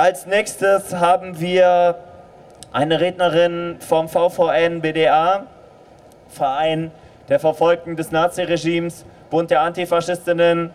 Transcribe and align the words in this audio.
Als 0.00 0.24
nächstes 0.24 0.94
haben 0.94 1.40
wir 1.40 2.02
eine 2.72 3.00
Rednerin 3.02 3.76
vom 3.86 4.08
VVN 4.08 4.80
BDA, 4.80 5.46
Verein 6.26 6.90
der 7.28 7.38
Verfolgten 7.38 7.96
des 7.96 8.10
Naziregimes, 8.10 9.04
Bund 9.28 9.50
der 9.50 9.60
Antifaschistinnen. 9.60 10.72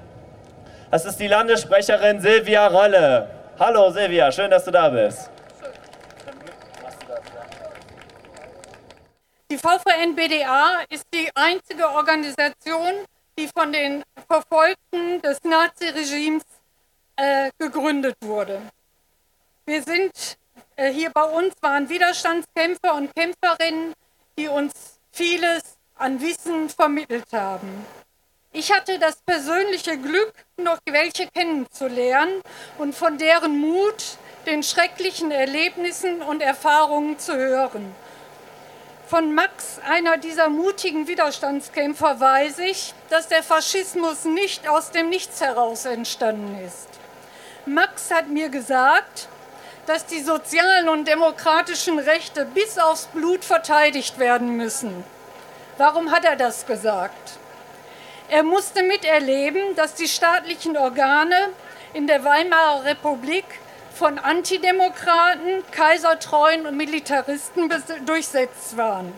Das 0.92 1.06
ist 1.06 1.20
die 1.20 1.26
Landessprecherin 1.26 2.22
Silvia 2.22 2.68
Rolle. 2.68 3.28
Hallo 3.58 3.90
Silvia, 3.90 4.32
schön, 4.32 4.52
dass 4.52 4.64
du 4.64 4.70
da 4.70 4.90
bist. 4.90 5.32
Die 9.50 9.58
VVN 9.58 10.16
BDA 10.16 10.82
ist 10.88 11.08
die 11.12 11.32
einzige 11.34 11.90
Organisation, 11.90 12.94
die 13.40 13.50
von 13.58 13.74
den 13.74 14.04
Verfolgten 14.28 15.20
des 15.24 15.44
Naziregimes 15.44 16.44
äh, 17.16 17.50
gegründet 17.58 18.18
wurde. 18.22 18.62
Wir 19.68 19.82
sind 19.82 20.38
äh, 20.76 20.92
hier 20.92 21.10
bei 21.10 21.24
uns 21.24 21.56
waren 21.62 21.90
Widerstandskämpfer 21.90 22.94
und 22.94 23.16
Kämpferinnen, 23.16 23.94
die 24.38 24.48
uns 24.48 25.00
vieles 25.12 25.64
an 25.96 26.22
Wissen 26.22 26.70
vermittelt 26.70 27.26
haben. 27.32 27.84
Ich 28.54 28.72
hatte 28.72 29.00
das 29.00 29.16
persönliche 29.26 29.98
Glück, 29.98 30.34
noch 30.58 30.78
welche 30.86 31.28
kennenzulernen 31.28 32.42
und 32.78 32.94
von 32.94 33.18
deren 33.18 33.60
Mut, 33.60 34.18
den 34.46 34.62
schrecklichen 34.62 35.32
Erlebnissen 35.32 36.22
und 36.22 36.42
Erfahrungen 36.42 37.18
zu 37.18 37.36
hören. 37.36 37.96
Von 39.08 39.34
Max, 39.34 39.80
einer 39.84 40.18
dieser 40.18 40.50
mutigen 40.50 41.08
Widerstandskämpfer, 41.08 42.20
weiß 42.20 42.60
ich, 42.60 42.94
dass 43.10 43.30
der 43.30 43.42
Faschismus 43.42 44.26
nicht 44.26 44.68
aus 44.68 44.92
dem 44.92 45.10
Nichts 45.10 45.42
heraus 45.42 45.86
entstanden 45.86 46.64
ist. 46.64 46.88
Max 47.66 48.12
hat 48.12 48.30
mir 48.30 48.50
gesagt, 48.50 49.28
dass 49.86 50.06
die 50.06 50.22
sozialen 50.22 50.90
und 50.90 51.08
demokratischen 51.08 52.00
Rechte 52.00 52.46
bis 52.46 52.78
aufs 52.78 53.06
Blut 53.08 53.46
verteidigt 53.46 54.20
werden 54.20 54.58
müssen. 54.58 55.04
Warum 55.78 56.12
hat 56.12 56.26
er 56.26 56.36
das 56.36 56.66
gesagt? 56.66 57.38
Er 58.28 58.44
musste 58.44 58.82
miterleben, 58.82 59.76
dass 59.76 59.94
die 59.94 60.08
staatlichen 60.08 60.78
Organe 60.78 61.50
in 61.94 62.08
der 62.08 62.24
Weimarer 62.24 62.86
Republik 62.86 63.46
von 63.94 64.18
Antidemokraten, 64.18 65.64
Kaisertreuen 65.72 66.66
und 66.66 66.76
Militaristen 66.76 67.72
durchsetzt 68.06 68.76
waren. 68.76 69.14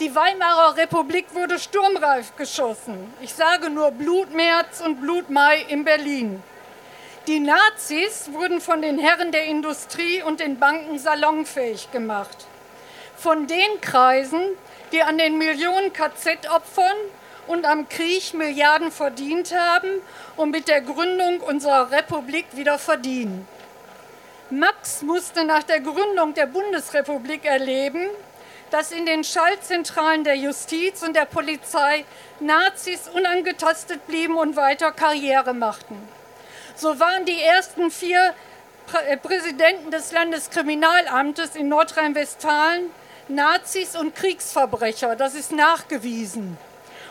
Die 0.00 0.14
Weimarer 0.14 0.76
Republik 0.76 1.34
wurde 1.34 1.58
sturmreif 1.58 2.34
geschossen. 2.36 3.12
Ich 3.20 3.34
sage 3.34 3.70
nur 3.70 3.90
Blutmärz 3.90 4.80
und 4.80 5.00
Blutmai 5.00 5.62
in 5.68 5.84
Berlin. 5.84 6.42
Die 7.26 7.40
Nazis 7.40 8.28
wurden 8.34 8.60
von 8.60 8.82
den 8.82 8.98
Herren 8.98 9.32
der 9.32 9.46
Industrie 9.46 10.22
und 10.22 10.40
den 10.40 10.58
Banken 10.58 10.98
salonfähig 10.98 11.90
gemacht. 11.90 12.46
Von 13.16 13.46
den 13.46 13.80
Kreisen, 13.80 14.42
die 14.92 15.02
an 15.02 15.16
den 15.16 15.38
Millionen 15.38 15.90
KZ-Opfern 15.94 16.98
und 17.46 17.64
am 17.64 17.88
Krieg 17.88 18.34
Milliarden 18.34 18.92
verdient 18.92 19.56
haben 19.56 19.88
und 20.36 20.50
mit 20.50 20.68
der 20.68 20.82
Gründung 20.82 21.40
unserer 21.40 21.90
Republik 21.90 22.44
wieder 22.52 22.78
verdienen. 22.78 23.48
Max 24.50 25.00
musste 25.00 25.44
nach 25.44 25.62
der 25.62 25.80
Gründung 25.80 26.34
der 26.34 26.44
Bundesrepublik 26.44 27.46
erleben, 27.46 28.06
dass 28.70 28.92
in 28.92 29.06
den 29.06 29.24
Schaltzentralen 29.24 30.24
der 30.24 30.36
Justiz 30.36 31.02
und 31.02 31.16
der 31.16 31.24
Polizei 31.24 32.04
Nazis 32.40 33.08
unangetastet 33.08 34.06
blieben 34.06 34.36
und 34.36 34.56
weiter 34.56 34.92
Karriere 34.92 35.54
machten. 35.54 36.06
So 36.76 36.98
waren 36.98 37.24
die 37.24 37.40
ersten 37.40 37.90
vier 37.90 38.34
äh, 39.06 39.16
Präsidenten 39.16 39.90
des 39.90 40.12
Landeskriminalamtes 40.12 41.54
in 41.56 41.68
Nordrhein-Westfalen 41.68 42.90
Nazis 43.28 43.96
und 43.96 44.14
Kriegsverbrecher. 44.14 45.16
Das 45.16 45.34
ist 45.34 45.52
nachgewiesen. 45.52 46.58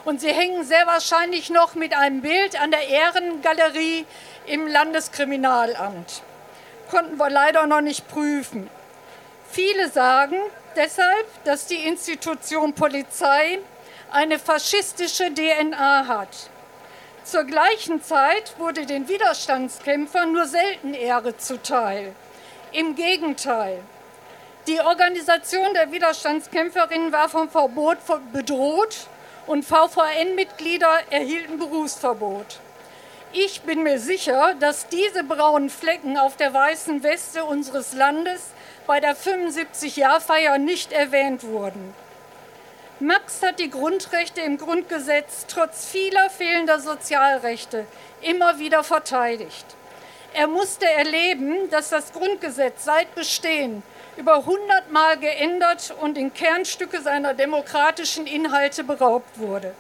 Und 0.06 0.22
sie 0.22 0.32
hängen 0.32 0.64
sehr 0.64 0.86
wahrscheinlich 0.86 1.50
noch 1.50 1.76
mit 1.76 1.96
einem 1.96 2.22
Bild 2.22 2.60
an 2.60 2.72
der 2.72 2.88
Ehrengalerie 2.88 4.06
im 4.46 4.68
Landeskriminalamt. 4.68 6.22
Konnten 6.92 7.18
wir 7.18 7.30
leider 7.30 7.66
noch 7.66 7.82
nicht 7.82 8.08
prüfen. 8.10 8.70
Viele 9.50 9.90
sagen 9.90 10.36
deshalb, 10.76 11.44
dass 11.46 11.68
die 11.68 11.88
Institution 11.88 12.74
Polizei 12.74 13.60
eine 14.12 14.38
faschistische 14.38 15.34
DNA 15.34 16.08
hat. 16.08 16.50
Zur 17.24 17.46
gleichen 17.46 18.04
Zeit 18.04 18.54
wurde 18.58 18.86
den 18.86 19.08
Widerstandskämpfern 19.08 20.34
nur 20.34 20.46
selten 20.46 20.94
Ehre 20.94 21.38
zuteil. 21.38 22.14
Im 22.74 22.96
Gegenteil. 22.96 23.80
Die 24.68 24.82
Organisation 24.82 25.74
der 25.74 25.92
Widerstandskämpferinnen 25.94 27.14
war 27.14 27.30
vom 27.30 27.50
Verbot 27.50 27.98
bedroht 28.34 29.08
und 29.48 29.64
VVN-Mitglieder 29.64 31.00
erhielten 31.12 31.60
Berufsverbot. 31.60 32.60
Ich 33.32 33.62
bin 33.62 33.84
mir 33.84 34.00
sicher, 34.00 34.56
dass 34.60 34.90
diese 34.90 35.24
braunen 35.24 35.70
Flecken 35.70 36.18
auf 36.18 36.36
der 36.36 36.54
weißen 36.54 37.04
Weste 37.04 37.46
unseres 37.46 37.94
Landes 37.94 38.52
bei 38.86 39.00
der 39.00 39.16
75-Jahr-Feier 39.16 40.58
nicht 40.58 40.92
erwähnt 40.92 41.44
wurden. 41.44 41.94
Max 43.04 43.44
hat 43.44 43.60
die 43.60 43.70
Grundrechte 43.70 44.40
im 44.40 44.58
Grundgesetz 44.58 45.46
trotz 45.50 45.86
vieler 45.86 46.30
fehlender 46.30 46.80
Sozialrechte 46.80 47.86
immer 48.22 48.60
wieder 48.60 48.82
verteidigt. 48.82 49.66
Er 50.34 50.48
musste 50.48 50.90
erleben, 50.90 51.70
dass 51.70 51.90
das 51.90 52.14
Grundgesetz 52.14 52.86
seit 52.86 53.14
Bestehen 53.14 53.84
über 54.16 54.36
100 54.36 54.90
Mal 54.90 55.18
geändert 55.18 55.94
und 56.00 56.18
in 56.18 56.34
Kernstücke 56.34 57.02
seiner 57.02 57.34
demokratischen 57.34 58.26
Inhalte 58.26 58.86
beraubt 58.86 59.38
wurde. 59.38 59.76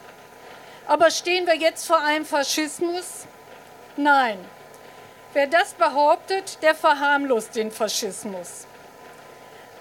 Aber 0.85 1.09
stehen 1.09 1.47
wir 1.47 1.55
jetzt 1.55 1.87
vor 1.87 2.01
einem 2.01 2.25
Faschismus? 2.25 3.25
Nein. 3.95 4.37
Wer 5.31 5.47
das 5.47 5.75
behauptet, 5.75 6.61
der 6.61 6.75
verharmlost 6.75 7.55
den 7.55 7.71
Faschismus. 7.71 8.67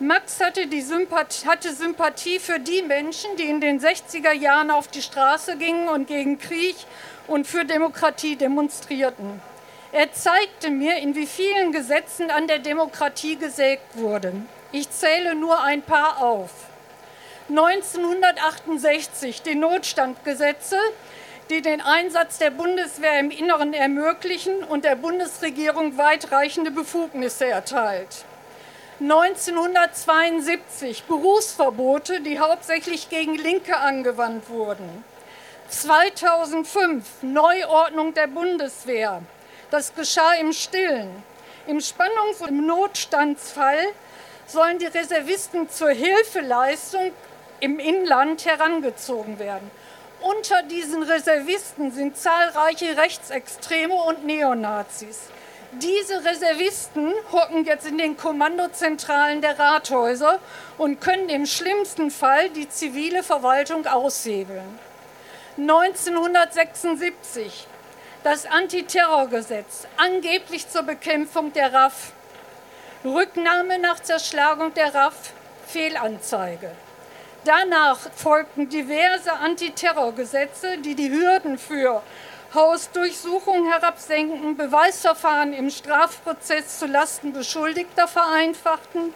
Max 0.03 0.41
hatte, 0.41 0.63
Sympathie, 0.81 1.47
hatte 1.47 1.73
Sympathie 1.73 2.41
für 2.41 2.59
die 2.59 2.83
Menschen, 2.83 3.37
die 3.37 3.45
in 3.45 3.61
den 3.61 3.79
60er 3.79 4.33
Jahren 4.33 4.73
auf 4.73 4.89
die 4.89 5.01
Straße 5.01 5.57
gingen 5.57 5.89
und 5.89 6.09
gegen 6.09 6.41
Krieg 6.41 6.75
und 7.29 7.47
für 7.47 7.65
Demokratie 7.65 8.35
demonstrierten. 8.35 9.41
Er 9.93 10.13
zeigte 10.13 10.71
mir, 10.71 10.97
in 10.97 11.15
wie 11.15 11.29
vielen 11.29 11.71
Gesetzen 11.71 12.33
an 12.33 12.49
der 12.49 12.59
Demokratie 12.59 13.37
gesägt 13.37 13.97
wurde. 13.97 14.33
Ich 14.73 14.91
zähle 14.91 15.37
nur 15.37 15.63
ein 15.63 15.83
paar 15.83 16.21
auf. 16.21 16.51
1968 17.49 19.43
die 19.43 19.55
Notstandgesetze, 19.55 20.79
die 21.49 21.63
den 21.63 21.81
Einsatz 21.81 22.39
der 22.39 22.51
Bundeswehr 22.51 23.21
im 23.21 23.31
Inneren 23.31 23.73
ermöglichen 23.73 24.65
und 24.65 24.85
der 24.85 24.97
Bundesregierung 24.97 25.97
weitreichende 25.97 26.73
Befugnisse 26.73 27.47
erteilt. 27.47 28.25
1972 29.01 31.05
Berufsverbote, 31.05 32.21
die 32.21 32.39
hauptsächlich 32.39 33.09
gegen 33.09 33.35
Linke 33.35 33.77
angewandt 33.77 34.49
wurden. 34.49 35.05
2005 35.69 37.23
Neuordnung 37.23 38.15
der 38.15 38.27
Bundeswehr. 38.27 39.23
Das 39.71 39.95
geschah 39.95 40.35
im 40.35 40.53
Stillen. 40.53 41.23
Im 41.67 41.79
Spannungs- 41.79 42.43
und 42.43 42.67
Notstandsfall 42.67 43.87
sollen 44.47 44.79
die 44.79 44.87
Reservisten 44.87 45.71
zur 45.71 45.91
Hilfeleistung 45.91 47.13
im 47.61 47.79
Inland 47.79 48.45
herangezogen 48.45 49.39
werden. 49.39 49.71
Unter 50.21 50.63
diesen 50.63 51.03
Reservisten 51.03 51.91
sind 51.91 52.17
zahlreiche 52.17 52.97
Rechtsextreme 52.97 53.95
und 53.95 54.25
Neonazis. 54.25 55.21
Diese 55.73 56.25
Reservisten 56.25 57.13
hocken 57.33 57.65
jetzt 57.65 57.87
in 57.87 57.97
den 57.97 58.17
Kommandozentralen 58.17 59.41
der 59.41 59.59
Rathäuser 59.59 60.39
und 60.77 61.01
können 61.01 61.31
im 61.31 61.47
schlimmsten 61.47 62.11
Fall 62.11 62.51
die 62.51 62.69
zivile 62.69 63.23
Verwaltung 63.23 63.87
aushebeln. 63.87 64.79
1976 65.57 67.69
das 68.23 68.47
Antiterrorgesetz, 68.47 69.87
angeblich 69.97 70.69
zur 70.69 70.83
Bekämpfung 70.83 71.53
der 71.53 71.73
RAF. 71.73 72.13
Rücknahme 73.05 73.81
nach 73.81 74.01
Zerschlagung 74.01 74.73
der 74.75 74.95
RAF, 74.95 75.33
Fehlanzeige. 75.67 76.71
Danach 77.45 77.99
folgten 78.15 78.69
diverse 78.69 79.33
Antiterrorgesetze, 79.33 80.79
die 80.79 80.95
die 80.95 81.11
Hürden 81.11 81.59
für 81.59 82.01
Hausdurchsuchung 82.55 83.69
herabsenken, 83.69 84.57
Beweisverfahren 84.57 85.53
im 85.53 85.69
Strafprozess 85.69 86.79
zu 86.79 86.87
Lasten 86.87 87.33
Beschuldigter 87.33 88.07
vereinfachten, 88.07 89.13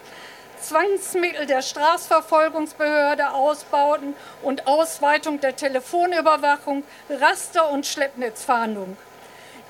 Zwangsmittel 0.60 1.46
der 1.46 1.62
Strafverfolgungsbehörde 1.62 3.30
ausbauten 3.30 4.16
und 4.42 4.66
Ausweitung 4.66 5.40
der 5.40 5.54
Telefonüberwachung, 5.54 6.82
Raster- 7.08 7.70
und 7.70 7.86
Schleppnetzfahndung. 7.86 8.96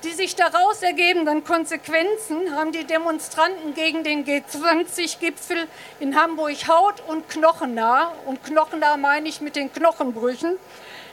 Die 0.03 0.13
sich 0.13 0.35
daraus 0.35 0.83
ergebenden 0.83 1.43
Konsequenzen 1.43 2.55
haben 2.55 2.71
die 2.71 2.85
Demonstranten 2.85 3.73
gegen 3.73 4.03
den 4.03 4.25
G20-Gipfel 4.25 5.67
in 5.99 6.15
Hamburg 6.15 6.67
haut- 6.67 7.01
und 7.07 7.27
knochennah, 7.27 8.13
und 8.27 8.43
knochennah 8.43 8.97
meine 8.97 9.27
ich 9.27 9.41
mit 9.41 9.55
den 9.55 9.73
Knochenbrüchen, 9.73 10.57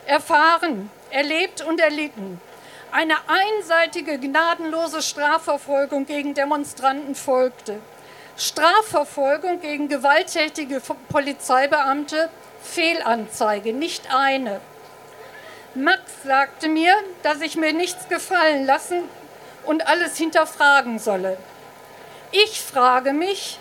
erfahren, 0.04 0.90
erlebt 1.10 1.62
und 1.62 1.80
erlitten. 1.80 2.38
Eine 2.92 3.16
einseitige, 3.26 4.18
gnadenlose 4.18 5.00
Strafverfolgung 5.00 6.04
gegen 6.04 6.34
Demonstranten 6.34 7.14
folgte. 7.14 7.80
Strafverfolgung 8.36 9.60
gegen 9.60 9.88
gewalttätige 9.88 10.82
Polizeibeamte, 11.08 12.28
Fehlanzeige, 12.62 13.72
nicht 13.72 14.14
eine. 14.14 14.60
Max 15.76 16.02
sagte 16.24 16.68
mir, 16.68 16.94
dass 17.24 17.40
ich 17.40 17.56
mir 17.56 17.72
nichts 17.72 18.08
gefallen 18.08 18.64
lassen 18.64 19.02
und 19.64 19.86
alles 19.88 20.16
hinterfragen 20.16 21.00
solle. 21.00 21.36
Ich 22.30 22.60
frage 22.60 23.12
mich, 23.12 23.58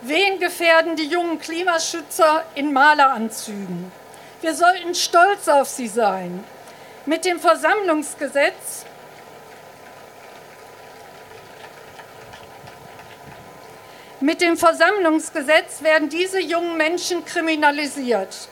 wen 0.00 0.40
gefährden 0.40 0.96
die 0.96 1.06
jungen 1.06 1.38
Klimaschützer 1.38 2.44
in 2.56 2.72
Maleranzügen? 2.72 3.92
Wir 4.40 4.54
sollten 4.54 4.94
stolz 4.96 5.46
auf 5.46 5.68
sie 5.68 5.86
sein. 5.86 6.44
Mit 7.06 7.24
dem 7.24 7.38
Versammlungsgesetz 7.38 8.86
Mit 14.22 14.40
dem 14.40 14.56
Versammlungsgesetz 14.56 15.82
werden 15.82 16.08
diese 16.08 16.40
jungen 16.40 16.76
Menschen 16.76 17.24
kriminalisiert. 17.24 18.48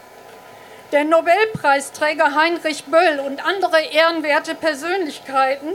Der 0.92 1.04
Nobelpreisträger 1.04 2.34
Heinrich 2.34 2.84
Böll 2.86 3.20
und 3.20 3.46
andere 3.46 3.80
ehrenwerte 3.80 4.56
Persönlichkeiten 4.56 5.68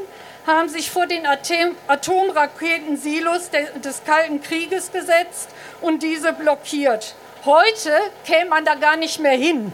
haben 0.45 0.67
sich 0.67 0.91
vor 0.91 1.07
den 1.07 1.25
Atomraketensilos 1.25 3.49
des 3.77 4.03
Kalten 4.03 4.41
Krieges 4.41 4.91
gesetzt 4.91 5.51
und 5.79 6.03
diese 6.03 6.33
blockiert. 6.33 7.15
Heute 7.45 7.93
käme 8.25 8.49
man 8.49 8.65
da 8.65 8.75
gar 8.75 8.97
nicht 8.97 9.21
mehr 9.21 9.37
hin. 9.37 9.71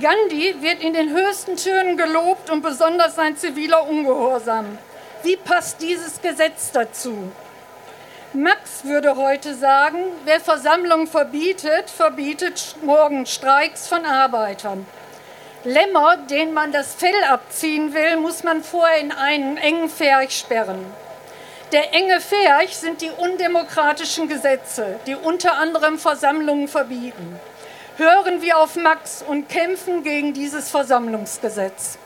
Gandhi 0.00 0.54
wird 0.60 0.82
in 0.82 0.94
den 0.94 1.10
höchsten 1.10 1.56
Tönen 1.56 1.98
gelobt 1.98 2.48
und 2.48 2.62
besonders 2.62 3.16
sein 3.16 3.36
ziviler 3.36 3.86
Ungehorsam. 3.86 4.78
Wie 5.22 5.36
passt 5.36 5.82
dieses 5.82 6.22
Gesetz 6.22 6.72
dazu? 6.72 7.30
Max 8.34 8.82
würde 8.82 9.14
heute 9.14 9.54
sagen, 9.54 9.98
wer 10.24 10.40
Versammlungen 10.40 11.06
verbietet, 11.06 11.88
verbietet 11.88 12.74
morgen 12.82 13.26
Streiks 13.26 13.86
von 13.86 14.04
Arbeitern. 14.04 14.88
Lämmer, 15.62 16.16
denen 16.16 16.52
man 16.52 16.72
das 16.72 16.94
Fell 16.94 17.14
abziehen 17.30 17.94
will, 17.94 18.16
muss 18.16 18.42
man 18.42 18.64
vorher 18.64 18.98
in 18.98 19.12
einen 19.12 19.56
engen 19.56 19.88
Ferch 19.88 20.36
sperren. 20.36 20.84
Der 21.70 21.94
enge 21.94 22.20
Ferch 22.20 22.76
sind 22.76 23.02
die 23.02 23.10
undemokratischen 23.10 24.26
Gesetze, 24.26 24.98
die 25.06 25.14
unter 25.14 25.56
anderem 25.58 25.96
Versammlungen 25.96 26.66
verbieten. 26.66 27.38
Hören 27.98 28.42
wir 28.42 28.58
auf 28.58 28.74
Max 28.74 29.24
und 29.24 29.48
kämpfen 29.48 30.02
gegen 30.02 30.32
dieses 30.32 30.70
Versammlungsgesetz. 30.70 31.98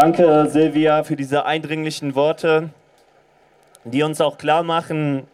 Danke, 0.00 0.48
Silvia, 0.48 1.04
für 1.04 1.14
diese 1.14 1.44
eindringlichen 1.44 2.14
Worte, 2.14 2.70
die 3.84 4.02
uns 4.02 4.22
auch 4.22 4.38
klar 4.38 4.62
machen, 4.62 5.26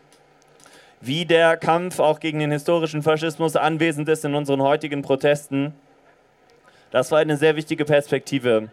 wie 1.01 1.25
der 1.25 1.57
Kampf 1.57 2.01
auch 2.01 2.19
gegen 2.19 2.41
den 2.41 2.51
historischen 2.51 3.05
Faschismus 3.05 3.55
anwesend 3.55 4.09
ist 4.09 4.25
in 4.25 4.35
unseren 4.35 4.61
heutigen 4.61 5.03
Protesten. 5.03 5.73
Das 6.91 7.13
war 7.13 7.21
eine 7.21 7.37
sehr 7.37 7.55
wichtige 7.55 7.85
Perspektive. 7.85 8.71